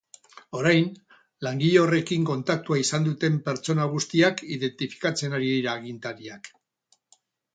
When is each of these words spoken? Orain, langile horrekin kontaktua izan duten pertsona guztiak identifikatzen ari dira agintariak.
Orain, 0.59 0.85
langile 1.47 1.81
horrekin 1.81 2.23
kontaktua 2.29 2.79
izan 2.83 3.05
duten 3.09 3.37
pertsona 3.49 3.85
guztiak 3.93 4.43
identifikatzen 4.57 5.39
ari 5.41 5.51
dira 5.59 5.77
agintariak. 5.81 6.53